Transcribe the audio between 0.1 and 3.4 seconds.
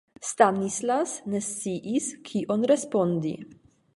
Stanislas ne sciis, kion respondi.